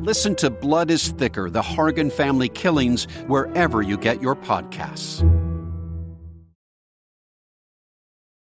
Listen 0.00 0.34
to 0.36 0.50
Blood 0.50 0.90
is 0.90 1.08
Thicker 1.08 1.48
The 1.48 1.62
Hargan 1.62 2.12
Family 2.12 2.50
Killings 2.50 3.04
wherever 3.28 3.80
you 3.80 3.96
get 3.96 4.20
your 4.20 4.36
podcasts. 4.36 5.22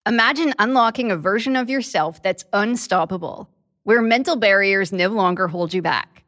Imagine 0.06 0.54
unlocking 0.60 1.10
a 1.10 1.16
version 1.16 1.56
of 1.56 1.68
yourself 1.68 2.22
that's 2.22 2.44
unstoppable, 2.52 3.50
where 3.82 4.00
mental 4.00 4.36
barriers 4.36 4.92
no 4.92 5.08
longer 5.08 5.48
hold 5.48 5.74
you 5.74 5.82
back. 5.82 6.22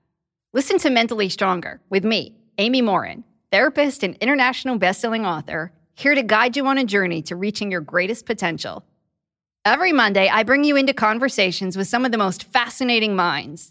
Listen 0.52 0.78
to 0.78 0.90
Mentally 0.90 1.28
Stronger 1.28 1.80
with 1.90 2.04
me, 2.04 2.34
Amy 2.58 2.82
Morin, 2.82 3.22
therapist 3.52 4.02
and 4.02 4.16
international 4.16 4.80
bestselling 4.80 5.24
author, 5.24 5.70
here 5.94 6.16
to 6.16 6.24
guide 6.24 6.56
you 6.56 6.66
on 6.66 6.76
a 6.76 6.84
journey 6.84 7.22
to 7.22 7.36
reaching 7.36 7.70
your 7.70 7.80
greatest 7.80 8.26
potential. 8.26 8.84
Every 9.64 9.92
Monday, 9.92 10.28
I 10.28 10.42
bring 10.42 10.64
you 10.64 10.74
into 10.74 10.92
conversations 10.92 11.76
with 11.76 11.86
some 11.86 12.04
of 12.04 12.10
the 12.10 12.18
most 12.18 12.42
fascinating 12.42 13.14
minds 13.14 13.70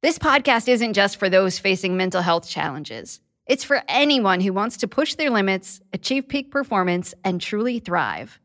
This 0.00 0.16
podcast 0.16 0.68
isn't 0.68 0.92
just 0.92 1.16
for 1.16 1.28
those 1.28 1.58
facing 1.58 1.96
mental 1.96 2.22
health 2.22 2.48
challenges. 2.48 3.18
It's 3.46 3.64
for 3.64 3.82
anyone 3.88 4.38
who 4.40 4.52
wants 4.52 4.76
to 4.76 4.86
push 4.86 5.14
their 5.14 5.28
limits, 5.28 5.80
achieve 5.92 6.28
peak 6.28 6.52
performance, 6.52 7.14
and 7.24 7.40
truly 7.40 7.80
thrive. 7.80 8.38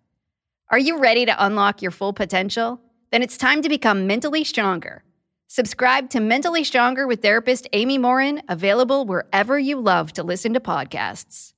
Are 0.72 0.80
you 0.80 0.98
ready 0.98 1.28
to 1.28 1.46
unlock 1.46 1.84
your 1.84 1.92
full 1.92 2.12
potential? 2.12 2.82
Then 3.12 3.22
it's 3.22 3.38
time 3.38 3.62
to 3.62 3.70
become 3.70 4.08
mentally 4.08 4.44
stronger. 4.44 5.04
Subscribe 5.48 6.10
to 6.10 6.20
Mentally 6.20 6.64
Stronger 6.64 7.06
with 7.06 7.22
therapist 7.22 7.68
Amy 7.72 8.00
Morin, 8.00 8.42
available 8.50 9.06
wherever 9.06 9.60
you 9.60 9.80
love 9.80 10.12
to 10.14 10.24
listen 10.24 10.56
to 10.56 10.60
podcasts. 10.60 11.54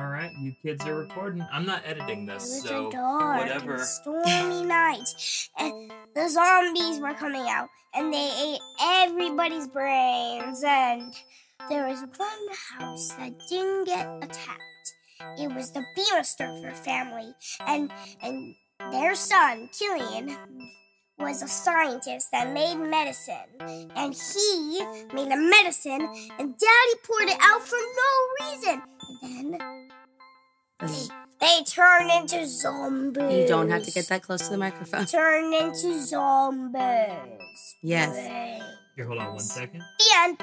All 0.00 0.06
right, 0.06 0.32
you 0.40 0.54
kids 0.62 0.86
are 0.86 0.94
recording. 0.94 1.46
I'm 1.52 1.66
not 1.66 1.82
editing 1.84 2.24
this, 2.24 2.42
it 2.42 2.62
was 2.62 2.62
so 2.62 2.88
a 2.88 2.92
dark 2.92 3.40
whatever. 3.42 3.74
And 3.74 3.84
stormy 3.84 4.64
night, 4.64 5.04
and 5.58 5.92
the 6.14 6.26
zombies 6.26 7.00
were 7.00 7.12
coming 7.12 7.44
out, 7.46 7.68
and 7.94 8.10
they 8.10 8.30
ate 8.42 8.60
everybody's 8.80 9.68
brains. 9.68 10.64
And 10.66 11.12
there 11.68 11.86
was 11.86 12.00
one 12.16 12.56
house 12.78 13.08
that 13.18 13.32
didn't 13.50 13.84
get 13.84 14.06
attacked. 14.22 14.62
It 15.38 15.54
was 15.54 15.72
the 15.72 15.84
Biemesderfer 15.94 16.74
family, 16.76 17.34
and 17.66 17.92
and 18.22 18.54
their 18.92 19.14
son 19.14 19.68
Killian 19.78 20.34
was 21.18 21.42
a 21.42 21.48
scientist 21.48 22.28
that 22.32 22.54
made 22.54 22.76
medicine, 22.76 23.50
and 23.94 24.14
he 24.14 24.82
made 25.12 25.30
a 25.30 25.36
medicine, 25.36 26.08
and 26.38 26.54
Daddy 26.56 26.94
poured 27.04 27.28
it 27.28 27.36
out 27.38 27.60
for 27.60 27.76
no 27.76 28.46
reason. 28.46 28.82
And 29.22 29.52
then 29.52 29.89
they, 30.80 31.08
they 31.40 31.62
turn 31.64 32.10
into 32.10 32.46
zombies. 32.46 33.32
You 33.32 33.46
don't 33.48 33.70
have 33.70 33.82
to 33.84 33.90
get 33.90 34.08
that 34.08 34.22
close 34.22 34.42
to 34.42 34.50
the 34.50 34.58
microphone. 34.58 35.06
Turn 35.06 35.52
into 35.52 36.00
zombies. 36.02 37.74
Yes. 37.82 38.16
Here, 38.96 39.06
hold 39.06 39.18
on 39.18 39.30
one 39.30 39.38
second. 39.40 39.82
The 39.98 40.36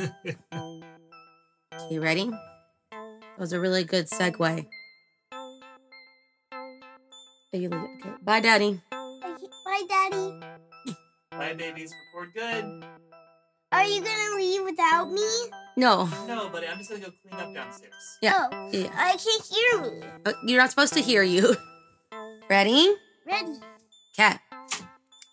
end. 0.00 0.14
Okay, 1.74 1.98
ready? 1.98 2.30
That 2.90 3.38
was 3.38 3.52
a 3.54 3.60
really 3.60 3.82
good 3.82 4.06
segue. 4.06 4.66
Are 5.32 6.68
you 7.52 7.68
leaving? 7.70 7.98
Okay. 8.00 8.12
Bye, 8.22 8.40
Daddy. 8.40 8.80
Bye, 8.90 9.82
Daddy. 9.88 10.40
Bye, 11.30 11.54
babies. 11.54 11.94
Record 12.14 12.34
good. 12.34 12.84
Are 13.72 13.84
you 13.84 14.02
gonna 14.02 14.36
leave 14.36 14.64
without 14.64 15.10
me? 15.10 15.26
No. 15.76 16.08
No, 16.26 16.48
buddy, 16.50 16.66
I'm 16.66 16.78
just 16.78 16.90
gonna 16.90 17.02
go 17.02 17.12
clean 17.22 17.40
up 17.40 17.54
downstairs. 17.54 17.92
Yeah. 18.20 18.48
Oh, 18.52 18.68
yeah. 18.72 18.90
I 18.94 19.16
can't 19.16 19.44
hear 19.46 20.00
me. 20.00 20.06
Uh, 20.26 20.32
You're 20.44 20.60
not 20.60 20.70
supposed 20.70 20.94
to 20.94 21.00
hear 21.00 21.22
you. 21.22 21.56
Ready? 22.50 22.94
Ready. 23.26 23.58
Okay. 24.18 24.36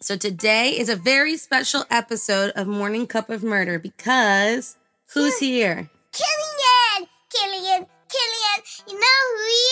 So 0.02 0.16
today 0.16 0.70
is 0.80 0.88
a 0.88 0.96
very 0.96 1.36
special 1.36 1.84
episode 1.92 2.52
of 2.56 2.68
Morning 2.68 3.06
Cup 3.06 3.30
of 3.30 3.44
Murder 3.44 3.80
because 3.80 4.78
who's 5.14 5.40
here? 5.40 5.90
Killian! 6.14 7.10
Killian! 7.30 7.86
Killian! 8.08 8.64
You 8.88 9.00
know 9.00 9.20
who 9.36 9.44
he 9.46 9.66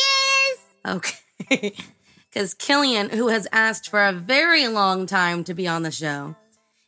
is? 0.52 0.60
Okay. 1.52 1.74
Because 2.30 2.54
Killian, 2.54 3.10
who 3.10 3.30
has 3.30 3.48
asked 3.52 3.90
for 3.90 4.06
a 4.06 4.12
very 4.12 4.68
long 4.68 5.08
time 5.08 5.44
to 5.46 5.56
be 5.56 5.68
on 5.68 5.82
the 5.82 5.90
show, 5.90 6.36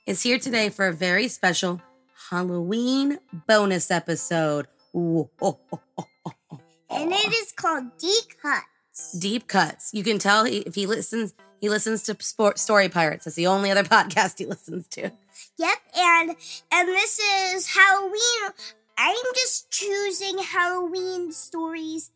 is 0.05 0.21
here 0.21 0.37
today 0.37 0.69
for 0.69 0.85
a 0.85 0.93
very 0.93 1.27
special 1.27 1.81
Halloween 2.29 3.17
bonus 3.47 3.89
episode. 3.89 4.67
Ooh, 4.95 5.29
oh, 5.41 5.57
oh, 5.71 5.81
oh, 5.97 6.05
oh, 6.25 6.33
oh. 6.51 6.59
And 6.89 7.11
it 7.11 7.33
is 7.33 7.51
called 7.51 7.97
Deep 7.97 8.39
Cuts. 8.41 9.13
Deep 9.17 9.47
cuts. 9.47 9.91
You 9.93 10.03
can 10.03 10.19
tell 10.19 10.45
he, 10.45 10.59
if 10.59 10.75
he 10.75 10.85
listens, 10.85 11.33
he 11.59 11.69
listens 11.69 12.03
to 12.03 12.15
Sport 12.19 12.59
Story 12.59 12.89
Pirates. 12.89 13.25
That's 13.25 13.35
the 13.35 13.47
only 13.47 13.71
other 13.71 13.83
podcast 13.95 14.37
he 14.37 14.45
listens 14.45 14.87
to. 14.89 15.11
Yep, 15.57 15.77
and 15.97 16.35
and 16.71 16.87
this 16.89 17.19
is 17.19 17.75
Halloween. 17.75 18.51
I'm 18.97 19.15
just 19.35 19.71
choosing 19.71 20.37
Halloween 20.39 21.31
stories. 21.31 22.11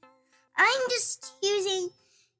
I'm 0.57 0.81
just 0.89 1.33
choosing 1.41 1.89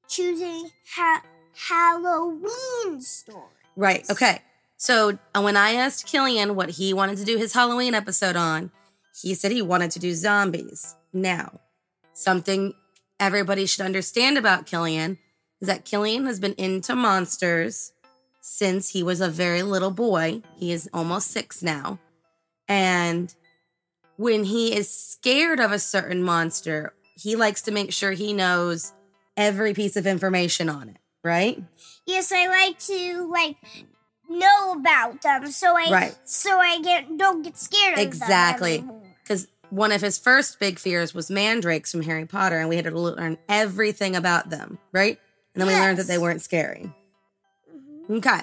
choosing 0.06 0.70
ha- 0.94 1.22
Halloween 1.68 3.00
stories. 3.00 3.48
Right. 3.76 4.08
Okay. 4.10 4.42
So 4.84 5.18
uh, 5.34 5.40
when 5.40 5.56
I 5.56 5.72
asked 5.72 6.04
Killian 6.04 6.56
what 6.56 6.68
he 6.68 6.92
wanted 6.92 7.16
to 7.16 7.24
do 7.24 7.38
his 7.38 7.54
Halloween 7.54 7.94
episode 7.94 8.36
on, 8.36 8.70
he 9.18 9.32
said 9.32 9.50
he 9.50 9.62
wanted 9.62 9.90
to 9.92 9.98
do 9.98 10.12
zombies. 10.12 10.94
Now, 11.10 11.60
something 12.12 12.74
everybody 13.18 13.64
should 13.64 13.86
understand 13.86 14.36
about 14.36 14.66
Killian 14.66 15.16
is 15.62 15.68
that 15.68 15.86
Killian 15.86 16.26
has 16.26 16.38
been 16.38 16.52
into 16.58 16.94
monsters 16.94 17.92
since 18.42 18.90
he 18.90 19.02
was 19.02 19.22
a 19.22 19.30
very 19.30 19.62
little 19.62 19.90
boy. 19.90 20.42
He 20.58 20.70
is 20.70 20.90
almost 20.92 21.28
six 21.28 21.62
now. 21.62 21.98
And 22.68 23.34
when 24.16 24.44
he 24.44 24.76
is 24.76 24.94
scared 24.94 25.60
of 25.60 25.72
a 25.72 25.78
certain 25.78 26.22
monster, 26.22 26.92
he 27.16 27.36
likes 27.36 27.62
to 27.62 27.72
make 27.72 27.90
sure 27.90 28.12
he 28.12 28.34
knows 28.34 28.92
every 29.34 29.72
piece 29.72 29.96
of 29.96 30.06
information 30.06 30.68
on 30.68 30.90
it, 30.90 30.98
right? 31.22 31.64
Yes, 32.04 32.30
I 32.30 32.48
like 32.48 32.78
to 32.80 33.30
like 33.32 33.56
know 34.38 34.72
about 34.72 35.22
them, 35.22 35.50
so 35.50 35.76
I 35.76 35.90
Right. 35.90 36.14
so 36.24 36.58
I 36.58 36.80
get 36.80 37.16
don't 37.16 37.42
get 37.42 37.56
scared 37.58 37.94
of 37.94 38.00
Exactly. 38.00 38.84
Because 39.22 39.48
one 39.70 39.92
of 39.92 40.00
his 40.00 40.18
first 40.18 40.58
big 40.58 40.78
fears 40.78 41.14
was 41.14 41.30
mandrakes 41.30 41.90
from 41.90 42.02
Harry 42.02 42.26
Potter, 42.26 42.58
and 42.58 42.68
we 42.68 42.76
had 42.76 42.84
to 42.84 42.90
learn 42.90 43.38
everything 43.48 44.14
about 44.14 44.50
them, 44.50 44.78
right? 44.92 45.18
And 45.54 45.60
then 45.60 45.68
we 45.68 45.74
learned 45.74 45.98
that 45.98 46.06
they 46.06 46.18
weren't 46.18 46.42
scary. 46.42 46.92
Mm-hmm. 47.74 48.16
Okay. 48.16 48.40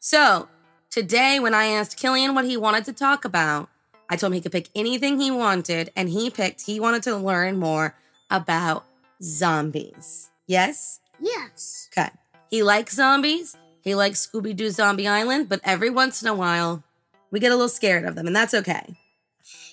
So 0.00 0.48
today, 0.90 1.40
when 1.40 1.54
I 1.54 1.66
asked 1.66 1.96
Killian 1.96 2.34
what 2.34 2.44
he 2.44 2.56
wanted 2.56 2.84
to 2.86 2.92
talk 2.92 3.24
about, 3.24 3.68
I 4.08 4.16
told 4.16 4.32
him 4.32 4.34
he 4.34 4.40
could 4.40 4.52
pick 4.52 4.68
anything 4.74 5.18
he 5.20 5.30
wanted, 5.30 5.90
and 5.96 6.08
he 6.08 6.30
picked, 6.30 6.62
he 6.62 6.80
wanted 6.80 7.02
to 7.04 7.16
learn 7.16 7.56
more 7.58 7.94
about 8.30 8.84
zombies. 9.22 10.30
Yes? 10.46 11.00
Yes. 11.20 11.88
Okay. 11.92 12.10
He 12.50 12.62
likes 12.62 12.94
zombies. 12.94 13.56
He 13.84 13.94
likes 13.94 14.26
Scooby 14.26 14.56
Doo 14.56 14.70
Zombie 14.70 15.06
Island, 15.06 15.48
but 15.48 15.60
every 15.62 15.90
once 15.90 16.22
in 16.22 16.28
a 16.28 16.34
while, 16.34 16.82
we 17.30 17.38
get 17.38 17.52
a 17.52 17.54
little 17.54 17.68
scared 17.68 18.04
of 18.04 18.14
them, 18.14 18.26
and 18.26 18.34
that's 18.34 18.54
okay. 18.54 18.96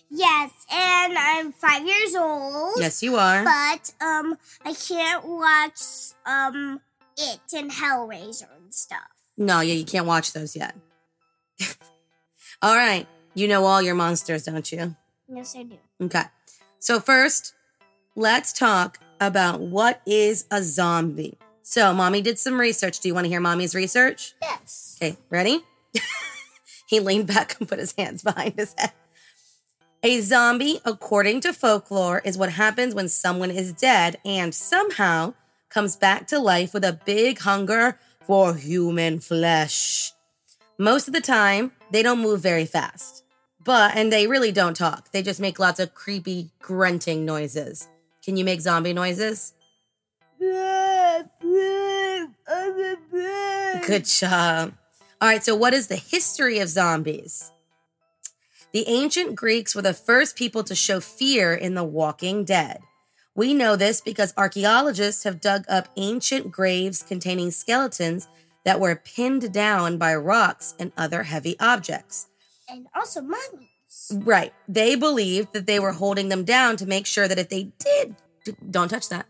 Yes, 0.10 0.52
and 0.70 1.18
I'm 1.18 1.54
five 1.54 1.88
years 1.88 2.14
old. 2.16 2.74
Yes, 2.78 3.02
you 3.02 3.16
are. 3.16 3.46
But 3.46 3.94
um, 4.06 4.38
I 4.66 4.74
can't 4.74 5.26
watch 5.26 5.80
um 6.26 6.82
it 7.18 7.40
and 7.56 7.72
Hellraiser 7.72 8.48
and 8.58 8.74
stuff. 8.74 9.00
No, 9.38 9.62
yeah, 9.62 9.74
you 9.74 9.86
can't 9.86 10.06
watch 10.06 10.34
those 10.34 10.56
yet. 10.56 10.76
all 12.62 12.76
right. 12.76 13.08
You 13.34 13.48
know 13.48 13.64
all 13.64 13.82
your 13.82 13.96
monsters, 13.96 14.44
don't 14.44 14.70
you? 14.72 14.96
Yes, 15.34 15.56
I 15.56 15.64
do. 15.64 15.78
Okay. 16.02 16.24
So, 16.80 17.00
first, 17.00 17.54
let's 18.16 18.52
talk 18.52 19.00
about 19.22 19.62
what 19.62 20.02
is 20.06 20.46
a 20.52 20.62
zombie. 20.62 21.38
So, 21.72 21.94
mommy 21.94 22.22
did 22.22 22.38
some 22.38 22.60
research. 22.60 23.00
Do 23.00 23.08
you 23.08 23.14
want 23.14 23.24
to 23.24 23.30
hear 23.30 23.40
mommy's 23.40 23.74
research? 23.74 24.34
Yes. 24.42 24.98
Okay, 25.02 25.16
ready? 25.30 25.64
he 26.86 27.00
leaned 27.00 27.28
back 27.28 27.58
and 27.58 27.70
put 27.70 27.80
his 27.80 27.94
hands 27.98 28.24
behind 28.24 28.56
his 28.58 28.76
head. 28.78 28.92
A 30.04 30.20
zombie, 30.20 30.82
according 30.84 31.40
to 31.40 31.54
folklore, 31.54 32.22
is 32.26 32.38
what 32.38 32.52
happens 32.52 32.94
when 32.94 33.08
someone 33.08 33.52
is 33.52 33.72
dead 33.72 34.18
and 34.26 34.54
somehow 34.54 35.34
comes 35.70 35.96
back 35.96 36.28
to 36.28 36.40
life 36.40 36.74
with 36.74 36.84
a 36.84 37.00
big 37.06 37.40
hunger 37.40 37.98
for 38.28 38.56
human 38.56 39.22
flesh. 39.22 40.12
Most 40.78 41.08
of 41.08 41.14
the 41.14 41.22
time, 41.22 41.72
they 41.90 42.04
don't 42.04 42.20
move 42.20 42.42
very 42.42 42.66
fast. 42.66 43.24
But, 43.64 43.96
and 43.96 44.12
they 44.12 44.28
really 44.28 44.52
don't 44.52 44.76
talk. 44.76 45.14
They 45.14 45.24
just 45.24 45.40
make 45.40 45.58
lots 45.58 45.80
of 45.80 45.94
creepy 45.94 46.52
grunting 46.60 47.24
noises. 47.24 47.88
Can 48.26 48.36
you 48.36 48.44
make 48.44 48.60
zombie 48.60 48.92
noises? 48.92 49.54
Good 53.86 54.06
job. 54.06 54.74
All 55.20 55.28
right, 55.28 55.44
so 55.44 55.56
what 55.56 55.74
is 55.74 55.88
the 55.88 55.96
history 55.96 56.60
of 56.60 56.70
zombies? 56.70 57.52
The 58.74 58.88
ancient 58.88 59.36
Greeks 59.36 59.76
were 59.76 59.82
the 59.82 59.94
first 59.94 60.36
people 60.36 60.64
to 60.64 60.76
show 60.76 61.00
fear 61.00 61.54
in 61.54 61.76
the 61.76 61.84
walking 61.84 62.46
dead. 62.46 62.80
We 63.36 63.54
know 63.54 63.76
this 63.76 64.02
because 64.02 64.34
archaeologists 64.38 65.24
have 65.24 65.42
dug 65.42 65.66
up 65.68 65.88
ancient 65.98 66.52
graves 66.52 67.04
containing 67.04 67.52
skeletons 67.52 68.28
that 68.66 68.80
were 68.80 68.96
pinned 68.96 69.52
down 69.54 69.98
by 69.98 70.16
rocks 70.16 70.76
and 70.80 70.92
other 70.98 71.24
heavy 71.24 71.60
objects. 71.60 72.28
And 72.70 72.88
also 72.96 73.22
mummies. 73.22 74.12
Right. 74.12 74.54
They 74.68 74.96
believed 74.96 75.54
that 75.54 75.66
they 75.66 75.80
were 75.80 75.94
holding 75.94 76.30
them 76.30 76.44
down 76.44 76.78
to 76.78 76.86
make 76.86 77.06
sure 77.06 77.28
that 77.28 77.40
if 77.40 77.50
they 77.50 77.72
did, 77.80 78.16
don't 78.70 78.90
touch 78.90 79.10
that, 79.10 79.26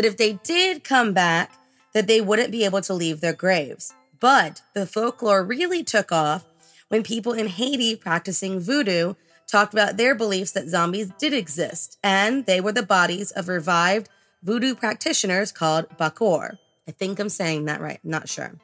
that 0.00 0.08
if 0.08 0.16
they 0.16 0.32
did 0.32 0.82
come 0.82 1.12
back, 1.12 1.52
that 1.92 2.06
they 2.06 2.22
wouldn't 2.22 2.50
be 2.50 2.64
able 2.64 2.80
to 2.80 2.94
leave 2.94 3.20
their 3.20 3.34
graves. 3.34 3.92
But 4.18 4.62
the 4.72 4.86
folklore 4.86 5.44
really 5.44 5.84
took 5.84 6.10
off 6.10 6.46
when 6.88 7.02
people 7.02 7.34
in 7.34 7.48
Haiti 7.48 7.96
practicing 7.96 8.60
voodoo 8.60 9.12
talked 9.46 9.74
about 9.74 9.98
their 9.98 10.14
beliefs 10.14 10.52
that 10.52 10.70
zombies 10.70 11.10
did 11.18 11.34
exist, 11.34 11.98
and 12.02 12.46
they 12.46 12.62
were 12.62 12.72
the 12.72 12.82
bodies 12.82 13.30
of 13.32 13.46
revived 13.48 14.08
voodoo 14.42 14.74
practitioners 14.74 15.52
called 15.52 15.86
Bokor. 15.98 16.56
I 16.88 16.92
think 16.92 17.18
I'm 17.18 17.28
saying 17.28 17.66
that 17.66 17.82
right, 17.82 18.00
not 18.02 18.26
sure. 18.26 18.54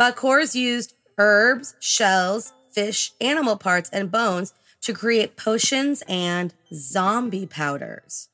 Bokors 0.00 0.54
used 0.54 0.94
herbs, 1.18 1.74
shells, 1.80 2.54
fish, 2.72 3.12
animal 3.20 3.58
parts, 3.58 3.90
and 3.90 4.10
bones 4.10 4.54
to 4.80 4.94
create 4.94 5.36
potions 5.36 6.02
and 6.08 6.54
zombie 6.72 7.44
powders. 7.44 8.30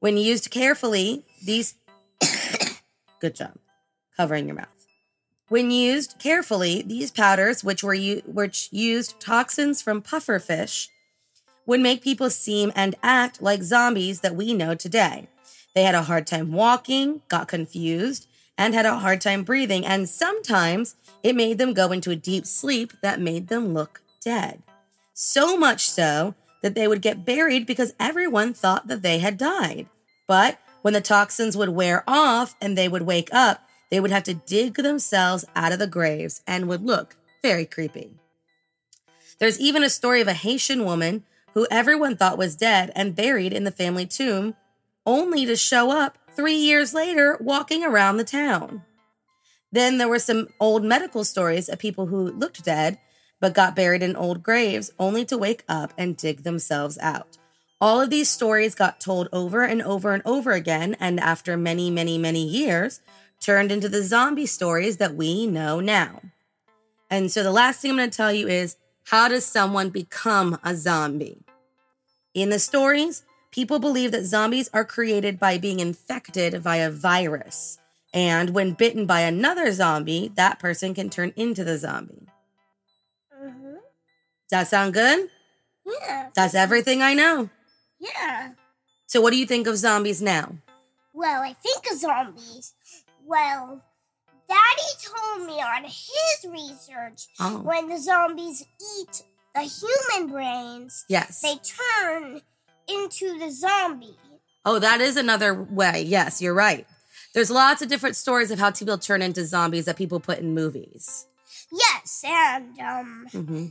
When 0.00 0.16
used 0.16 0.50
carefully, 0.50 1.24
these. 1.44 1.74
Good 3.20 3.34
job 3.34 3.54
covering 4.16 4.46
your 4.46 4.56
mouth. 4.56 4.86
When 5.48 5.70
used 5.70 6.16
carefully, 6.18 6.82
these 6.82 7.10
powders, 7.10 7.64
which 7.64 7.82
were 7.82 7.94
u- 7.94 8.22
which 8.26 8.68
used 8.70 9.18
toxins 9.18 9.80
from 9.80 10.02
pufferfish, 10.02 10.88
would 11.66 11.80
make 11.80 12.02
people 12.02 12.30
seem 12.30 12.72
and 12.74 12.94
act 13.02 13.40
like 13.40 13.62
zombies 13.62 14.20
that 14.20 14.36
we 14.36 14.54
know 14.54 14.74
today. 14.74 15.28
They 15.74 15.84
had 15.84 15.94
a 15.94 16.02
hard 16.02 16.26
time 16.26 16.52
walking, 16.52 17.22
got 17.28 17.48
confused, 17.48 18.26
and 18.56 18.74
had 18.74 18.86
a 18.86 18.98
hard 18.98 19.20
time 19.20 19.42
breathing, 19.42 19.86
and 19.86 20.08
sometimes 20.08 20.96
it 21.22 21.36
made 21.36 21.58
them 21.58 21.72
go 21.72 21.92
into 21.92 22.10
a 22.10 22.16
deep 22.16 22.46
sleep 22.46 22.92
that 23.02 23.20
made 23.20 23.48
them 23.48 23.72
look 23.72 24.02
dead. 24.20 24.62
So 25.14 25.56
much 25.56 25.88
so 25.88 26.34
that 26.62 26.74
they 26.74 26.88
would 26.88 27.02
get 27.02 27.24
buried 27.24 27.66
because 27.66 27.94
everyone 27.98 28.52
thought 28.52 28.86
that 28.88 29.02
they 29.02 29.18
had 29.18 29.36
died. 29.36 29.86
But 30.26 30.58
when 30.82 30.94
the 30.94 31.00
toxins 31.00 31.56
would 31.56 31.70
wear 31.70 32.04
off 32.06 32.56
and 32.60 32.76
they 32.76 32.88
would 32.88 33.02
wake 33.02 33.28
up, 33.32 33.68
they 33.90 34.00
would 34.00 34.10
have 34.10 34.24
to 34.24 34.34
dig 34.34 34.74
themselves 34.74 35.44
out 35.56 35.72
of 35.72 35.78
the 35.78 35.86
graves 35.86 36.42
and 36.46 36.68
would 36.68 36.84
look 36.84 37.16
very 37.42 37.64
creepy. 37.64 38.14
There's 39.38 39.60
even 39.60 39.82
a 39.82 39.90
story 39.90 40.20
of 40.20 40.28
a 40.28 40.34
Haitian 40.34 40.84
woman 40.84 41.24
who 41.54 41.66
everyone 41.70 42.16
thought 42.16 42.38
was 42.38 42.56
dead 42.56 42.92
and 42.94 43.16
buried 43.16 43.52
in 43.52 43.64
the 43.64 43.70
family 43.70 44.06
tomb, 44.06 44.54
only 45.06 45.46
to 45.46 45.56
show 45.56 45.90
up 45.90 46.18
three 46.34 46.54
years 46.54 46.92
later 46.92 47.38
walking 47.40 47.84
around 47.84 48.16
the 48.16 48.24
town. 48.24 48.82
Then 49.72 49.98
there 49.98 50.08
were 50.08 50.18
some 50.18 50.48
old 50.60 50.84
medical 50.84 51.24
stories 51.24 51.68
of 51.68 51.78
people 51.78 52.06
who 52.06 52.30
looked 52.30 52.64
dead 52.64 52.98
but 53.40 53.54
got 53.54 53.76
buried 53.76 54.02
in 54.02 54.16
old 54.16 54.42
graves 54.42 54.90
only 54.98 55.24
to 55.24 55.38
wake 55.38 55.64
up 55.68 55.92
and 55.96 56.16
dig 56.16 56.42
themselves 56.42 56.98
out. 56.98 57.38
All 57.80 58.00
of 58.00 58.10
these 58.10 58.28
stories 58.28 58.74
got 58.74 59.00
told 59.00 59.28
over 59.32 59.62
and 59.62 59.80
over 59.82 60.12
and 60.12 60.22
over 60.26 60.52
again, 60.52 60.96
and 60.98 61.20
after 61.20 61.56
many, 61.56 61.90
many, 61.90 62.18
many 62.18 62.44
years, 62.44 63.00
turned 63.40 63.70
into 63.70 63.88
the 63.88 64.02
zombie 64.02 64.46
stories 64.46 64.96
that 64.96 65.14
we 65.14 65.46
know 65.46 65.78
now. 65.78 66.20
And 67.08 67.30
so 67.30 67.42
the 67.42 67.52
last 67.52 67.80
thing 67.80 67.92
I'm 67.92 67.96
going 67.96 68.10
to 68.10 68.16
tell 68.16 68.32
you 68.32 68.48
is 68.48 68.76
how 69.06 69.28
does 69.28 69.46
someone 69.46 69.90
become 69.90 70.58
a 70.64 70.74
zombie? 70.74 71.38
In 72.34 72.50
the 72.50 72.58
stories, 72.58 73.22
people 73.50 73.78
believe 73.78 74.12
that 74.12 74.24
zombies 74.24 74.68
are 74.74 74.84
created 74.84 75.38
by 75.38 75.56
being 75.56 75.80
infected 75.80 76.62
by 76.62 76.76
a 76.76 76.90
virus. 76.90 77.78
And 78.12 78.50
when 78.50 78.72
bitten 78.72 79.06
by 79.06 79.20
another 79.20 79.72
zombie, 79.72 80.32
that 80.34 80.58
person 80.58 80.94
can 80.94 81.10
turn 81.10 81.32
into 81.36 81.64
the 81.64 81.78
zombie. 81.78 82.26
Mm-hmm. 84.50 84.56
Does 84.56 84.68
that 84.68 84.68
sound 84.68 84.94
good? 84.94 85.28
Yeah. 85.86 86.28
That's 86.34 86.54
everything 86.54 87.02
I 87.02 87.14
know. 87.14 87.50
Yeah. 88.00 88.52
So, 89.06 89.20
what 89.20 89.32
do 89.32 89.38
you 89.38 89.46
think 89.46 89.66
of 89.66 89.76
zombies 89.76 90.20
now? 90.22 90.56
Well, 91.14 91.42
I 91.42 91.54
think 91.54 91.84
of 91.90 91.98
zombies. 91.98 92.74
Well, 93.24 93.82
Daddy 94.48 94.90
told 95.04 95.46
me 95.46 95.60
on 95.60 95.84
his 95.84 96.46
research 96.50 97.26
Oh. 97.40 97.58
when 97.60 97.88
the 97.88 97.98
zombies 97.98 98.64
eat 98.98 99.22
the 99.54 99.62
human 99.62 100.30
brains, 100.32 101.04
Yes. 101.08 101.40
they 101.40 101.56
turn 101.56 102.42
into 102.86 103.38
the 103.38 103.50
zombie. 103.50 104.16
Oh, 104.64 104.78
that 104.78 105.00
is 105.00 105.16
another 105.16 105.54
way. 105.54 106.02
Yes, 106.02 106.40
you're 106.40 106.54
right. 106.54 106.86
There's 107.34 107.50
lots 107.50 107.82
of 107.82 107.88
different 107.88 108.16
stories 108.16 108.50
of 108.50 108.58
how 108.58 108.70
people 108.70 108.98
turn 108.98 109.22
into 109.22 109.44
zombies 109.44 109.84
that 109.86 109.96
people 109.96 110.20
put 110.20 110.38
in 110.38 110.54
movies. 110.54 111.26
Yes, 111.72 112.22
and 112.24 112.78
um, 112.78 113.26
hmm 113.32 113.66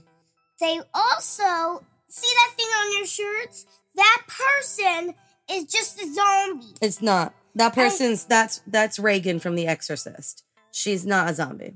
they 0.59 0.79
also 0.93 1.83
see 2.07 2.27
that 2.35 2.53
thing 2.55 2.65
on 2.65 2.97
your 2.97 3.05
shirts. 3.05 3.65
That 3.95 4.23
person 4.27 5.13
is 5.49 5.65
just 5.65 6.01
a 6.01 6.13
zombie. 6.13 6.65
It's 6.81 7.01
not. 7.01 7.33
That 7.55 7.73
person's 7.73 8.25
that's 8.25 8.61
that's 8.67 8.99
Regan 8.99 9.39
from 9.39 9.55
The 9.55 9.67
Exorcist. 9.67 10.43
She's 10.71 11.05
not 11.05 11.29
a 11.29 11.33
zombie. 11.33 11.73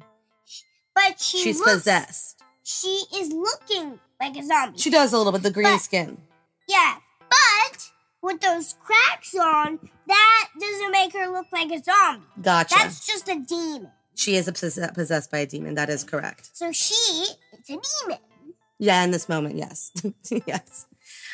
But 0.93 1.19
she 1.19 1.39
She's 1.39 1.59
looks, 1.59 1.73
possessed. 1.73 2.41
She 2.63 3.03
is 3.15 3.31
looking 3.31 3.99
like 4.19 4.35
a 4.37 4.43
zombie. 4.43 4.77
She 4.77 4.89
does 4.89 5.13
a 5.13 5.17
little 5.17 5.31
bit 5.31 5.41
the 5.43 5.51
green 5.51 5.65
But- 5.65 5.79
skin. 5.81 6.17
Yeah, 6.67 6.97
but 7.29 7.89
with 8.21 8.39
those 8.41 8.75
cracks 8.83 9.33
on, 9.35 9.79
that 10.07 10.47
doesn't 10.59 10.91
make 10.91 11.13
her 11.13 11.27
look 11.31 11.47
like 11.51 11.71
a 11.71 11.81
zombie. 11.81 12.25
Gotcha. 12.41 12.75
That's 12.77 13.05
just 13.07 13.27
a 13.27 13.39
demon. 13.39 13.89
she 14.15 14.35
is 14.35 14.49
possessed 14.51 15.31
by 15.31 15.39
a 15.39 15.45
demon. 15.45 15.73
That 15.75 15.89
is 15.89 16.03
correct. 16.03 16.51
So 16.53 16.71
she 16.71 16.93
is 16.93 17.35
a 17.53 17.61
demon. 17.67 18.19
Yeah, 18.81 19.03
in 19.03 19.11
this 19.11 19.29
moment, 19.29 19.57
yes. 19.57 19.91
yes. 20.47 20.87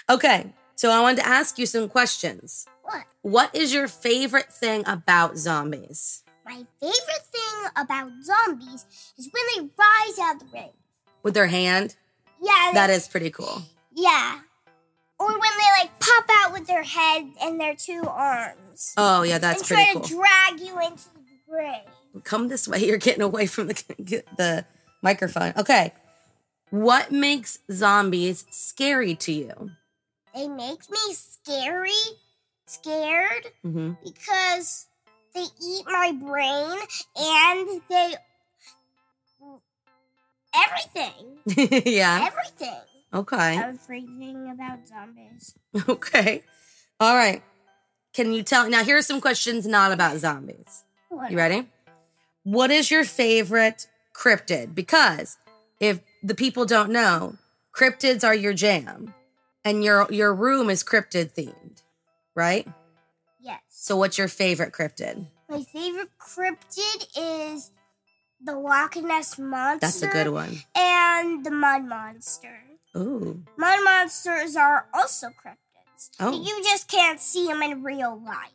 Okay. 0.10 0.54
So 0.75 0.92
I 0.92 1.00
wanted 1.00 1.22
to 1.22 1.27
ask 1.27 1.58
you 1.58 1.66
some 1.66 1.88
questions. 1.88 2.66
What? 2.84 3.04
What 3.22 3.56
is 3.56 3.74
your 3.74 3.88
favorite 3.88 4.51
thing 4.51 4.84
about 4.86 5.38
zombies? 5.38 6.24
My 6.46 6.66
favorite 6.82 7.25
thing 7.32 7.72
about 7.77 8.12
zombies 8.22 8.86
is 9.18 9.30
when 9.32 9.44
they 9.56 9.70
rise 9.80 10.20
out 10.20 10.36
of 10.36 10.39
the 10.42 10.46
grave. 10.51 10.72
With 11.24 11.34
their 11.36 11.48
hand? 11.48 11.96
Yeah, 12.44 12.72
That 12.74 12.88
they- 12.88 12.96
is 12.96 13.08
pretty 13.08 13.32
cool. 13.32 13.62
Yeah. 13.96 14.42
Or 15.18 15.27
when 15.32 15.39
they 15.39 15.82
like 15.84 16.00
pop 16.00 16.25
out 16.44 16.51
with 16.54 16.68
their 16.68 16.84
head 16.84 17.32
and 17.42 17.60
their 17.60 17.75
two 17.75 18.04
arms. 18.08 18.94
Oh, 18.98 19.24
yeah, 19.24 19.38
that's 19.39 19.62
and 19.62 19.68
pretty 19.68 19.84
try 19.86 19.94
cool. 19.94 20.01
to 20.01 20.16
drag 20.16 20.60
you 20.60 20.80
into 20.80 21.06
the 21.16 21.22
grave. 21.50 22.24
Come 22.25 22.50
this 22.50 22.68
way. 22.68 22.86
You're 22.86 22.98
getting 22.98 23.24
away 23.24 23.48
from 23.48 23.68
the 23.68 23.74
the 24.38 24.66
microphone. 25.01 25.54
Okay. 25.58 25.94
What 26.70 27.12
makes 27.12 27.60
zombies 27.72 28.46
scary 28.50 29.16
to 29.16 29.32
you? 29.32 29.72
They 30.36 30.48
make 30.48 30.90
me 30.90 31.14
scary, 31.14 31.92
scared 32.66 33.48
hmm 33.64 33.94
because 34.04 34.88
they 35.34 35.46
eat 35.62 35.86
my 35.86 36.12
brain 36.12 36.78
and 37.16 37.82
they 37.90 38.16
everything, 40.54 41.84
yeah. 41.86 42.28
everything. 42.28 42.82
Okay. 43.14 43.58
Everything 43.58 44.52
about 44.52 44.88
zombies. 44.88 45.56
Okay. 45.90 46.44
All 47.00 47.16
right. 47.16 47.44
Can 48.14 48.32
you 48.34 48.42
tell? 48.42 48.70
Now, 48.70 48.84
here 48.84 48.98
are 48.98 49.02
some 49.04 49.22
questions 49.22 49.68
not 49.68 49.92
about 49.92 50.18
zombies. 50.18 50.84
What? 51.10 51.30
You 51.32 51.38
ready? 51.38 51.70
What 52.44 52.72
is 52.72 52.90
your 52.90 53.04
favorite 53.04 53.88
cryptid? 54.14 54.74
Because 54.74 55.38
if 55.80 56.00
the 56.28 56.36
people 56.36 56.66
don't 56.66 56.92
know, 56.92 57.38
cryptids 57.74 58.24
are 58.24 58.36
your 58.36 58.54
jam, 58.54 59.14
and 59.64 59.84
your 59.84 60.08
your 60.12 60.36
room 60.36 60.70
is 60.70 60.84
cryptid 60.84 61.34
themed, 61.34 61.82
right? 62.36 62.68
Yes. 63.40 63.62
So, 63.70 63.96
what's 63.96 64.18
your 64.18 64.28
favorite 64.28 64.74
cryptid? 64.74 65.28
My 65.50 65.62
favorite 65.64 66.10
cryptid 66.20 67.08
is 67.18 67.72
the 68.44 68.56
Loch 68.60 68.98
Ness 68.98 69.40
monster. 69.40 69.80
That's 69.80 70.02
a 70.02 70.08
good 70.08 70.28
one. 70.28 70.64
And 70.76 71.46
the 71.46 71.52
mud 71.52 71.86
monster. 71.86 72.60
Ooh. 72.98 73.44
Mud 73.58 73.80
monsters 73.86 74.58
are 74.58 74.88
also 74.94 75.28
cryptids. 75.28 76.10
Oh. 76.20 76.34
You 76.34 76.62
just 76.62 76.92
can't 76.92 77.22
see 77.22 77.48
them 77.48 77.62
in 77.62 77.84
real 77.84 78.22
life. 78.22 78.52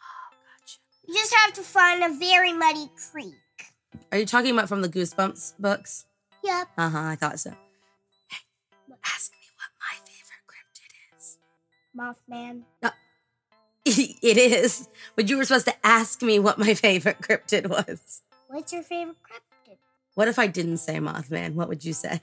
Oh, 0.00 0.34
gotcha. 0.58 0.78
You 1.06 1.14
just 1.14 1.34
have 1.34 1.52
to 1.54 1.62
find 1.62 2.02
a 2.02 2.18
very 2.18 2.54
muddy 2.54 2.88
creek. 2.96 3.34
Are 4.10 4.18
you 4.18 4.24
talking 4.24 4.52
about 4.52 4.68
from 4.68 4.80
the 4.80 4.88
Goosebumps 4.88 5.54
books? 5.58 6.06
Yep. 6.44 6.68
Uh 6.76 6.88
huh. 6.88 6.98
I 6.98 7.16
thought 7.16 7.38
so. 7.38 7.50
Hey, 7.50 8.38
ask 9.04 9.32
me 9.32 9.46
what 9.56 9.70
my 9.80 9.96
favorite 10.04 10.46
cryptid 10.48 10.92
is. 11.16 11.38
Mothman. 11.96 12.62
it 14.22 14.38
is, 14.38 14.88
but 15.16 15.28
you 15.28 15.36
were 15.36 15.44
supposed 15.44 15.66
to 15.66 15.86
ask 15.86 16.22
me 16.22 16.38
what 16.38 16.58
my 16.58 16.74
favorite 16.74 17.20
cryptid 17.20 17.66
was. 17.68 18.22
What's 18.48 18.72
your 18.72 18.82
favorite 18.82 19.16
cryptid? 19.22 19.76
What 20.14 20.28
if 20.28 20.38
I 20.38 20.46
didn't 20.46 20.78
say 20.78 20.96
Mothman? 20.96 21.54
What 21.54 21.68
would 21.68 21.84
you 21.84 21.92
say? 21.92 22.20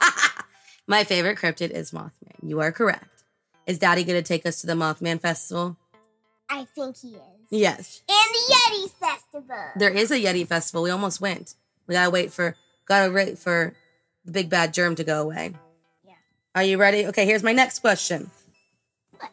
My 0.87 1.05
favorite 1.05 1.39
cryptid 1.39 1.71
is 1.71 1.91
Mothman. 1.91 2.13
You 2.43 2.61
are 2.61 2.71
correct. 2.71 3.25
Is 3.67 3.79
Daddy 3.79 4.05
going 4.05 4.23
to 4.23 4.27
take 4.27 4.47
us 4.47 4.61
to 4.61 4.67
the 4.67 4.75
Mothman 4.75 5.21
Festival? 5.21 5.77
I 6.49 6.67
think 6.75 6.99
he 6.99 7.09
is. 7.09 7.21
Yes. 7.51 8.03
And 8.09 8.17
the 8.17 8.24
Yeti 8.51 8.91
Festival. 8.91 9.65
There 9.77 9.91
is 9.91 10.11
a 10.11 10.17
Yeti 10.21 10.47
Festival. 10.47 10.83
We 10.83 10.91
almost 10.91 11.21
went. 11.21 11.55
We 11.87 11.95
gotta 11.95 12.11
wait 12.11 12.33
for 12.33 12.57
gotta 12.87 13.13
wait 13.13 13.39
for 13.39 13.75
the 14.25 14.33
big 14.33 14.49
bad 14.51 14.73
germ 14.75 14.95
to 14.97 15.05
go 15.05 15.23
away. 15.23 15.55
Yeah. 16.05 16.15
Are 16.55 16.63
you 16.63 16.79
ready? 16.79 17.07
Okay, 17.07 17.27
here's 17.27 17.43
my 17.43 17.53
next 17.53 17.81
question. 17.81 18.31
What? 19.19 19.31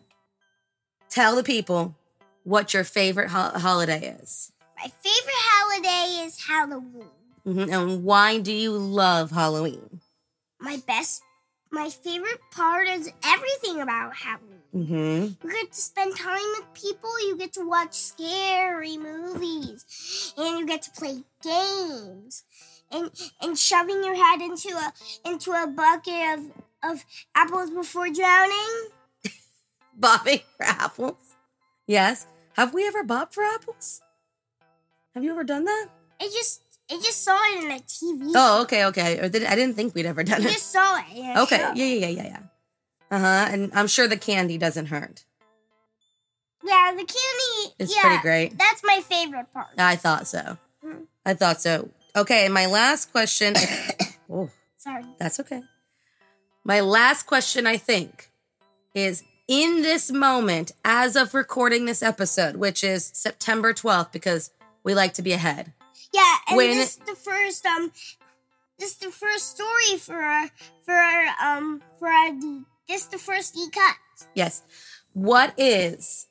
Tell 1.10 1.36
the 1.36 1.44
people 1.44 1.96
what 2.44 2.74
your 2.74 2.84
favorite 2.84 3.30
ho- 3.30 3.58
holiday 3.58 4.18
is. 4.22 4.52
My 4.78 4.92
favorite 5.02 5.44
holiday 5.52 6.26
is 6.26 6.46
Halloween. 6.48 7.10
Mhm, 7.46 7.72
And 7.72 8.04
why 8.04 8.40
do 8.40 8.52
you 8.52 8.72
love 8.72 9.32
Halloween? 9.32 10.02
My 10.60 10.78
best, 10.86 11.24
my 11.72 11.90
favorite 11.90 12.40
part 12.52 12.88
is 12.88 13.12
everything 13.26 13.82
about 13.82 14.16
Halloween. 14.16 14.62
Mm-hmm. 14.76 15.48
You 15.48 15.54
get 15.54 15.72
to 15.72 15.82
spend 15.82 16.16
time 16.16 16.42
with 16.58 16.74
people, 16.74 17.10
you 17.28 17.38
get 17.38 17.54
to 17.54 17.68
watch 17.68 17.94
scary 17.94 18.98
movies, 18.98 20.34
and 20.38 20.60
you 20.60 20.66
get 20.66 20.82
to 20.84 20.92
play 20.92 21.24
games. 21.44 22.44
And 22.92 23.10
and 23.42 23.58
shoving 23.58 24.04
your 24.04 24.16
head 24.16 24.42
into 24.42 24.70
a 24.70 24.94
into 25.26 25.52
a 25.52 25.66
bucket 25.66 26.40
of 26.40 26.52
of 26.84 27.06
apples 27.34 27.70
before 27.70 28.10
drowning. 28.10 28.90
Bobbing 29.98 30.42
for 30.58 30.66
apples. 30.66 31.36
Yes. 31.88 32.28
Have 32.54 32.74
we 32.74 32.86
ever 32.86 33.04
bobbed 33.04 33.34
for 33.34 33.44
apples? 33.44 34.02
Have 35.14 35.24
you 35.24 35.32
ever 35.32 35.46
done 35.46 35.64
that? 35.66 35.88
I 36.20 36.26
just 36.26 36.62
I 36.92 36.96
just 36.96 37.24
saw 37.24 37.38
it 37.54 37.64
in 37.64 37.72
a 37.72 37.80
TV. 37.80 38.32
Oh, 38.36 38.62
okay, 38.64 38.86
okay. 38.86 39.20
Or 39.20 39.30
did, 39.30 39.46
I 39.46 39.56
didn't 39.56 39.76
think 39.76 39.96
we'd 39.96 40.06
ever 40.06 40.24
done 40.24 40.42
it. 40.42 40.48
I 40.48 40.50
it. 40.50 40.54
just 40.54 40.72
saw 40.72 40.98
it. 40.98 41.38
Okay, 41.40 41.58
yeah, 41.58 41.74
yeah, 41.74 41.86
yeah, 41.86 42.08
yeah, 42.08 42.24
yeah. 42.24 42.40
Uh 43.10 43.20
huh. 43.20 43.50
And 43.52 43.72
I'm 43.74 43.88
sure 43.88 44.08
the 44.08 44.18
candy 44.18 44.58
doesn't 44.58 44.88
hurt. 44.88 45.24
Yeah, 46.64 46.92
the 46.92 46.98
candy. 46.98 47.76
It's 47.80 47.96
yeah, 47.96 48.02
pretty 48.02 48.22
great. 48.22 48.58
That's 48.58 48.82
my 48.84 49.00
favorite 49.02 49.52
part. 49.54 49.70
I 49.78 49.96
thought 49.96 50.28
so. 50.28 50.58
Mm. 50.86 51.06
I 51.26 51.34
thought 51.34 51.62
so. 51.62 51.90
Okay, 52.16 52.46
and 52.46 52.54
my 52.54 52.66
last 52.66 53.12
question. 53.12 53.56
oh, 54.30 54.50
Sorry. 54.78 55.06
that's 55.18 55.40
okay. 55.40 55.64
My 56.64 56.82
last 56.82 57.24
question, 57.24 57.66
I 57.66 57.78
think, 57.78 58.30
is 58.94 59.24
in 59.48 59.82
this 59.82 60.12
moment, 60.12 60.72
as 60.86 61.16
of 61.16 61.34
recording 61.34 61.86
this 61.86 62.04
episode, 62.04 62.58
which 62.58 62.84
is 62.84 63.12
September 63.14 63.74
12th, 63.74 64.12
because 64.12 64.52
we 64.84 64.94
like 64.94 65.14
to 65.16 65.22
be 65.22 65.34
ahead. 65.34 65.74
Yeah, 66.14 66.36
and 66.52 66.58
When- 66.58 66.78
this 66.78 66.92
is 66.92 66.98
the 66.98 67.16
first 67.16 67.66
um, 67.66 67.92
this 68.80 68.92
is 68.92 68.98
the 68.98 69.12
first 69.12 69.50
story 69.56 69.98
for 70.00 70.16
our 70.22 70.50
for 70.86 70.94
our 70.94 71.26
um 71.44 71.82
for 72.00 72.08
our 72.08 72.32
D. 72.32 72.64
This 72.88 73.02
is 73.04 73.08
the 73.08 73.18
first 73.18 73.54
D 73.56 73.68
cut. 73.74 73.96
Yes. 74.36 74.64
What 75.14 75.54
is, 75.58 76.28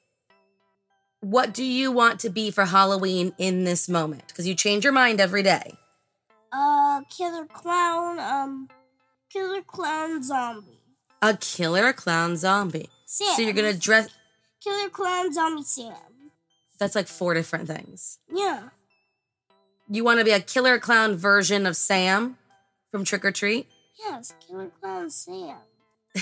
what 1.21 1.53
do 1.53 1.63
you 1.65 1.93
want 1.93 2.21
to 2.21 2.31
be 2.31 2.51
for 2.51 2.65
Halloween 2.65 3.33
in 3.39 3.65
this 3.65 3.89
moment? 3.89 4.27
Because 4.29 4.47
you 4.47 4.55
change 4.55 4.85
your 4.85 4.93
mind 4.93 5.21
every 5.21 5.43
day. 5.43 5.75
Uh, 6.53 7.03
killer 7.17 7.45
clown 7.47 8.19
um, 8.19 8.69
killer 9.31 9.61
clown 9.63 10.23
zombie. 10.23 10.81
A 11.23 11.37
killer 11.37 11.93
clown 11.93 12.37
zombie. 12.37 12.89
Sam. 13.05 13.35
So 13.37 13.43
you're 13.43 13.53
going 13.53 13.73
to 13.73 13.79
dress, 13.79 14.09
killer 14.65 14.89
clown 14.89 15.33
zombie 15.33 15.63
Sam. 15.65 15.95
that's 16.79 16.95
like 16.95 17.07
four 17.09 17.35
different 17.35 17.69
things. 17.69 18.19
Yeah. 18.33 18.69
You 19.93 20.05
want 20.05 20.21
to 20.21 20.25
be 20.25 20.31
a 20.31 20.39
killer 20.39 20.79
clown 20.79 21.17
version 21.17 21.67
of 21.67 21.77
Sam 21.77 22.39
from 22.93 23.05
Trick 23.05 23.25
or 23.25 23.33
Treat? 23.33 23.67
Yes, 23.99 24.33
killer 24.47 24.71
clown 24.81 25.11
Sam. 25.11 25.57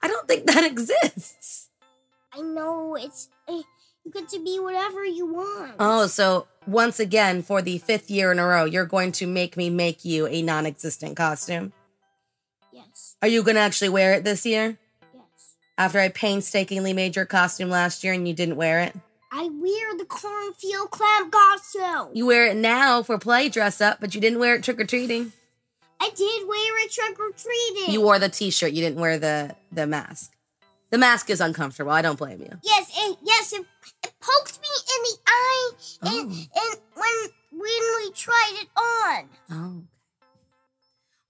I 0.00 0.06
don't 0.06 0.28
think 0.28 0.46
that 0.46 0.64
exists. 0.64 1.70
I 2.32 2.40
know 2.40 2.94
it's 2.94 3.28
eh, 3.48 3.62
you 4.04 4.12
get 4.12 4.28
to 4.28 4.38
be 4.38 4.60
whatever 4.60 5.04
you 5.04 5.26
want. 5.26 5.74
Oh, 5.80 6.06
so 6.06 6.46
once 6.64 7.00
again, 7.00 7.42
for 7.42 7.62
the 7.62 7.78
fifth 7.78 8.08
year 8.12 8.30
in 8.30 8.38
a 8.38 8.46
row, 8.46 8.64
you're 8.64 8.86
going 8.86 9.10
to 9.12 9.26
make 9.26 9.56
me 9.56 9.68
make 9.68 10.04
you 10.04 10.28
a 10.28 10.40
non 10.40 10.64
existent 10.64 11.16
costume. 11.16 11.72
Yes. 12.72 13.16
Are 13.20 13.28
you 13.28 13.42
going 13.42 13.56
to 13.56 13.60
actually 13.60 13.88
wear 13.88 14.14
it 14.14 14.22
this 14.22 14.46
year? 14.46 14.78
Yes. 15.12 15.56
After 15.76 15.98
I 15.98 16.10
painstakingly 16.10 16.92
made 16.92 17.16
your 17.16 17.26
costume 17.26 17.70
last 17.70 18.04
year 18.04 18.12
and 18.12 18.26
you 18.26 18.34
didn't 18.34 18.56
wear 18.56 18.80
it? 18.82 18.94
I 19.34 19.48
wear 19.48 19.96
the 19.96 20.04
cornfield 20.04 20.90
clam 20.90 21.30
costume. 21.30 22.10
You 22.12 22.26
wear 22.26 22.46
it 22.48 22.56
now 22.56 23.02
for 23.02 23.18
play 23.18 23.48
dress 23.48 23.80
up, 23.80 23.98
but 23.98 24.14
you 24.14 24.20
didn't 24.20 24.38
wear 24.38 24.56
it 24.56 24.62
trick 24.62 24.78
or 24.78 24.84
treating. 24.84 25.32
I 25.98 26.10
did 26.14 26.46
wear 26.46 26.84
it 26.84 26.92
trick 26.92 27.18
or 27.18 27.30
treating. 27.30 27.94
You 27.94 28.02
wore 28.02 28.18
the 28.18 28.28
t 28.28 28.50
shirt, 28.50 28.72
you 28.72 28.82
didn't 28.82 29.00
wear 29.00 29.18
the, 29.18 29.56
the 29.70 29.86
mask. 29.86 30.32
The 30.90 30.98
mask 30.98 31.30
is 31.30 31.40
uncomfortable. 31.40 31.92
I 31.92 32.02
don't 32.02 32.18
blame 32.18 32.42
you. 32.42 32.50
Yes, 32.62 32.90
it, 32.94 33.18
yes, 33.22 33.54
it, 33.54 33.64
it 34.04 34.12
poked 34.20 34.60
me 34.60 34.68
in 34.68 35.02
the 35.02 35.18
eye, 35.26 35.70
oh. 36.02 36.20
and, 36.20 36.32
Oh. 36.32 36.60
and 36.60 36.80
when 36.94 37.30
when 37.52 37.80
we 37.96 38.12
tried 38.12 38.52
it 38.60 38.68
on. 38.76 39.28
Oh. 39.50 39.82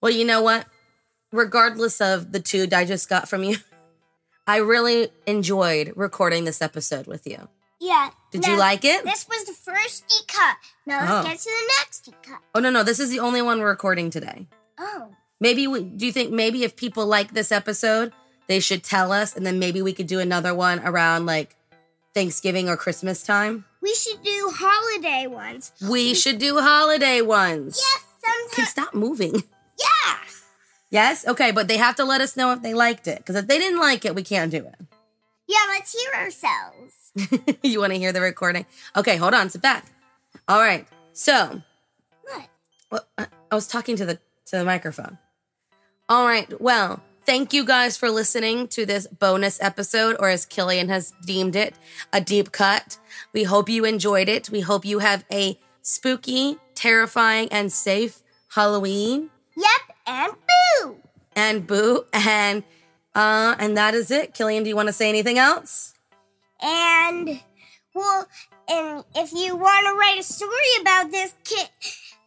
Well, 0.00 0.10
you 0.12 0.24
know 0.24 0.42
what? 0.42 0.66
Regardless 1.30 2.00
of 2.00 2.32
the 2.32 2.40
toot 2.40 2.74
I 2.74 2.84
just 2.84 3.08
got 3.08 3.28
from 3.28 3.44
you, 3.44 3.58
I 4.46 4.56
really 4.56 5.10
enjoyed 5.26 5.92
recording 5.94 6.44
this 6.44 6.60
episode 6.60 7.06
with 7.06 7.26
you. 7.26 7.48
Yeah. 7.82 8.10
Did 8.30 8.46
you 8.46 8.56
like 8.56 8.84
it? 8.84 9.04
This 9.04 9.26
was 9.28 9.44
the 9.44 9.52
first 9.52 10.06
D 10.08 10.14
cut. 10.28 10.56
Now 10.86 11.00
let's 11.00 11.12
Oh. 11.12 11.22
get 11.28 11.38
to 11.38 11.44
the 11.44 11.72
next 11.80 12.00
D 12.04 12.12
cut. 12.22 12.38
Oh 12.54 12.60
no, 12.60 12.70
no, 12.70 12.84
this 12.84 13.00
is 13.00 13.10
the 13.10 13.18
only 13.18 13.42
one 13.42 13.58
we're 13.58 13.68
recording 13.68 14.08
today. 14.08 14.46
Oh, 14.78 15.08
Maybe 15.40 15.66
we, 15.66 15.82
do 15.82 16.06
you 16.06 16.12
think 16.12 16.30
maybe 16.30 16.62
if 16.62 16.76
people 16.76 17.04
like 17.06 17.34
this 17.34 17.50
episode, 17.50 18.12
they 18.46 18.60
should 18.60 18.84
tell 18.84 19.10
us 19.10 19.34
and 19.36 19.44
then 19.44 19.58
maybe 19.58 19.82
we 19.82 19.92
could 19.92 20.06
do 20.06 20.20
another 20.20 20.54
one 20.54 20.78
around 20.84 21.26
like 21.26 21.56
Thanksgiving 22.14 22.68
or 22.68 22.76
Christmas 22.76 23.24
time? 23.24 23.64
we 23.80 23.92
should 23.96 24.22
do 24.22 24.52
holiday 24.54 25.26
ones. 25.26 25.72
We 25.90 26.14
should 26.14 26.38
do 26.38 26.60
holiday 26.60 27.20
ones. 27.20 27.80
Yes, 27.82 28.04
Can 28.22 28.48
sometimes. 28.50 28.68
stop 28.70 28.94
moving. 28.94 29.34
Yeah. 29.34 30.16
Yes? 30.90 31.26
Okay, 31.26 31.50
but 31.50 31.66
they 31.66 31.78
have 31.78 31.96
to 31.96 32.04
let 32.04 32.20
us 32.20 32.36
know 32.36 32.52
if 32.52 32.62
they 32.62 32.74
liked 32.74 33.08
it. 33.08 33.18
Because 33.18 33.34
if 33.34 33.48
they 33.48 33.58
didn't 33.58 33.80
like 33.80 34.04
it, 34.04 34.14
we 34.14 34.22
can't 34.22 34.52
do 34.52 34.58
it. 34.58 34.76
Yeah, 35.48 35.64
let's 35.68 35.92
hear 35.92 36.12
ourselves. 36.14 37.01
you 37.62 37.80
want 37.80 37.92
to 37.92 37.98
hear 37.98 38.12
the 38.12 38.20
recording? 38.20 38.66
Okay, 38.96 39.16
hold 39.16 39.34
on, 39.34 39.50
sit 39.50 39.62
back. 39.62 39.86
All 40.48 40.60
right. 40.60 40.86
So, 41.12 41.62
What? 42.22 42.48
well, 42.90 43.06
I 43.18 43.26
I 43.50 43.54
was 43.54 43.66
talking 43.68 43.96
to 43.96 44.06
the 44.06 44.14
to 44.46 44.58
the 44.58 44.64
microphone. 44.64 45.18
All 46.08 46.26
right. 46.26 46.60
Well, 46.60 47.02
thank 47.26 47.52
you 47.52 47.64
guys 47.64 47.96
for 47.96 48.10
listening 48.10 48.66
to 48.68 48.86
this 48.86 49.06
bonus 49.06 49.60
episode, 49.62 50.16
or 50.18 50.28
as 50.30 50.46
Killian 50.46 50.88
has 50.88 51.12
deemed 51.26 51.54
it, 51.56 51.74
a 52.12 52.20
deep 52.20 52.50
cut. 52.52 52.98
We 53.32 53.44
hope 53.44 53.68
you 53.68 53.84
enjoyed 53.84 54.28
it. 54.28 54.50
We 54.50 54.60
hope 54.60 54.84
you 54.84 55.00
have 55.00 55.24
a 55.30 55.58
spooky, 55.82 56.58
terrifying, 56.74 57.48
and 57.50 57.70
safe 57.72 58.22
Halloween. 58.54 59.30
Yep, 59.56 59.96
and 60.06 60.32
boo. 60.48 60.96
And 61.36 61.66
boo. 61.66 62.04
And 62.12 62.64
uh, 63.14 63.54
and 63.58 63.76
that 63.76 63.94
is 63.94 64.10
it. 64.10 64.32
Killian, 64.34 64.62
do 64.64 64.70
you 64.70 64.76
want 64.76 64.88
to 64.88 64.92
say 64.94 65.08
anything 65.10 65.38
else? 65.38 65.94
And 66.62 67.40
well, 67.94 68.26
and 68.68 69.04
if 69.14 69.32
you 69.32 69.56
want 69.56 69.86
to 69.86 69.94
write 69.94 70.18
a 70.18 70.22
story 70.22 70.72
about 70.80 71.10
this 71.10 71.34
kit, 71.44 71.68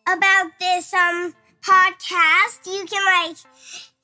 about 0.07 0.51
this 0.59 0.93
um 0.93 1.33
podcast, 1.61 2.65
you 2.65 2.85
can 2.85 3.03
like 3.05 3.37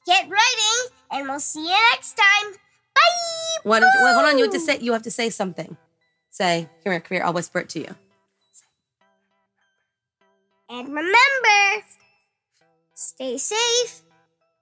get 0.05 0.23
writing, 0.29 0.95
and 1.11 1.27
we'll 1.27 1.39
see 1.39 1.63
you 1.63 1.77
next 1.93 2.13
time. 2.17 2.53
Bye. 2.95 3.59
What? 3.63 3.83
Wait, 3.83 4.13
hold 4.13 4.25
on. 4.25 4.37
You 4.37 4.45
have 4.45 4.53
to 4.53 4.59
say. 4.59 4.79
You 4.79 4.93
have 4.93 5.03
to 5.03 5.11
say 5.11 5.29
something. 5.29 5.77
Say, 6.29 6.69
come 6.83 6.91
here, 6.93 6.99
come 7.01 7.15
here. 7.17 7.25
I'll 7.25 7.33
whisper 7.33 7.59
it 7.59 7.69
to 7.69 7.79
you. 7.79 7.95
And 10.69 10.87
remember, 10.87 11.85
stay 12.93 13.37
safe. 13.37 14.01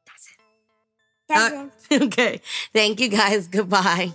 That's 0.07 0.27
it. 0.27 0.39
That's 1.27 1.91
Uh, 1.91 2.05
okay. 2.05 2.41
Thank 2.73 2.99
you 2.99 3.09
guys. 3.09 3.47
Goodbye. 3.47 4.13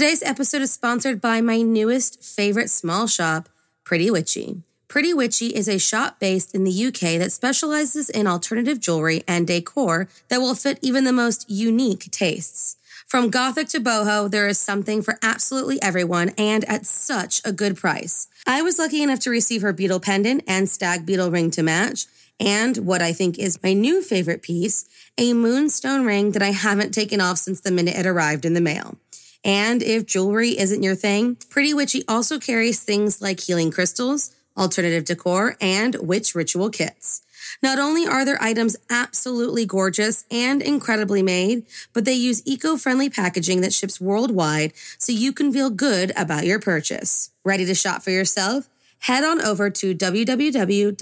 Today's 0.00 0.22
episode 0.22 0.62
is 0.62 0.72
sponsored 0.72 1.20
by 1.20 1.42
my 1.42 1.60
newest 1.60 2.24
favorite 2.24 2.70
small 2.70 3.06
shop, 3.06 3.50
Pretty 3.84 4.10
Witchy. 4.10 4.62
Pretty 4.88 5.12
Witchy 5.12 5.48
is 5.48 5.68
a 5.68 5.78
shop 5.78 6.18
based 6.18 6.54
in 6.54 6.64
the 6.64 6.86
UK 6.86 7.18
that 7.18 7.32
specializes 7.32 8.08
in 8.08 8.26
alternative 8.26 8.80
jewelry 8.80 9.22
and 9.28 9.46
decor 9.46 10.08
that 10.30 10.40
will 10.40 10.54
fit 10.54 10.78
even 10.80 11.04
the 11.04 11.12
most 11.12 11.44
unique 11.50 12.10
tastes. 12.10 12.76
From 13.06 13.28
gothic 13.28 13.68
to 13.68 13.78
boho, 13.78 14.30
there 14.30 14.48
is 14.48 14.58
something 14.58 15.02
for 15.02 15.18
absolutely 15.20 15.82
everyone 15.82 16.30
and 16.38 16.64
at 16.64 16.86
such 16.86 17.42
a 17.44 17.52
good 17.52 17.76
price. 17.76 18.26
I 18.46 18.62
was 18.62 18.78
lucky 18.78 19.02
enough 19.02 19.20
to 19.20 19.30
receive 19.30 19.60
her 19.60 19.74
beetle 19.74 20.00
pendant 20.00 20.44
and 20.46 20.66
stag 20.66 21.04
beetle 21.04 21.30
ring 21.30 21.50
to 21.50 21.62
match, 21.62 22.06
and 22.40 22.78
what 22.78 23.02
I 23.02 23.12
think 23.12 23.38
is 23.38 23.62
my 23.62 23.74
new 23.74 24.00
favorite 24.00 24.40
piece, 24.40 24.86
a 25.18 25.34
moonstone 25.34 26.06
ring 26.06 26.32
that 26.32 26.42
I 26.42 26.52
haven't 26.52 26.94
taken 26.94 27.20
off 27.20 27.36
since 27.36 27.60
the 27.60 27.70
minute 27.70 27.96
it 27.96 28.06
arrived 28.06 28.46
in 28.46 28.54
the 28.54 28.62
mail. 28.62 28.96
And 29.44 29.82
if 29.82 30.06
jewelry 30.06 30.58
isn't 30.58 30.82
your 30.82 30.94
thing, 30.94 31.36
Pretty 31.48 31.72
Witchy 31.72 32.02
also 32.06 32.38
carries 32.38 32.82
things 32.82 33.22
like 33.22 33.40
healing 33.40 33.70
crystals, 33.70 34.34
alternative 34.56 35.04
decor, 35.04 35.56
and 35.60 35.94
witch 35.96 36.34
ritual 36.34 36.70
kits. 36.70 37.22
Not 37.62 37.78
only 37.78 38.06
are 38.06 38.24
their 38.24 38.42
items 38.42 38.76
absolutely 38.88 39.66
gorgeous 39.66 40.24
and 40.30 40.62
incredibly 40.62 41.22
made, 41.22 41.66
but 41.92 42.04
they 42.04 42.14
use 42.14 42.42
eco 42.46 42.76
friendly 42.76 43.10
packaging 43.10 43.60
that 43.62 43.72
ships 43.72 44.00
worldwide 44.00 44.72
so 44.98 45.12
you 45.12 45.32
can 45.32 45.52
feel 45.52 45.70
good 45.70 46.12
about 46.16 46.44
your 46.44 46.58
purchase. 46.60 47.30
Ready 47.44 47.64
to 47.66 47.74
shop 47.74 48.02
for 48.02 48.10
yourself? 48.10 48.68
Head 49.00 49.24
on 49.24 49.40
over 49.40 49.70
to 49.70 49.94
www.etsy.com 49.94 50.94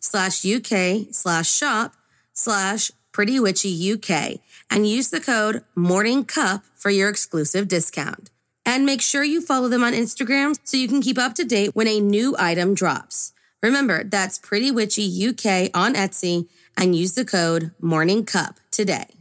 slash 0.00 0.46
UK 0.46 1.06
slash 1.10 1.50
shop 1.50 1.94
slash 2.32 2.92
Pretty 3.10 3.40
Witchy 3.40 3.92
UK 3.92 4.38
and 4.70 4.86
use 4.86 5.10
the 5.10 5.20
code 5.20 5.64
Morning 5.74 6.24
Cup 6.24 6.64
for 6.74 6.90
your 6.90 7.08
exclusive 7.08 7.68
discount. 7.68 8.30
And 8.64 8.84
make 8.84 9.00
sure 9.00 9.24
you 9.24 9.40
follow 9.40 9.68
them 9.68 9.82
on 9.82 9.94
Instagram 9.94 10.58
so 10.64 10.76
you 10.76 10.88
can 10.88 11.00
keep 11.00 11.18
up 11.18 11.34
to 11.36 11.44
date 11.44 11.74
when 11.74 11.88
a 11.88 12.00
new 12.00 12.36
item 12.38 12.74
drops. 12.74 13.32
Remember, 13.62 14.04
that's 14.04 14.38
Pretty 14.38 14.70
Witchy 14.70 15.26
UK 15.28 15.70
on 15.74 15.94
Etsy 15.94 16.48
and 16.76 16.94
use 16.94 17.14
the 17.14 17.24
code 17.24 17.72
Morning 17.80 18.24
Cup 18.24 18.60
today. 18.70 19.17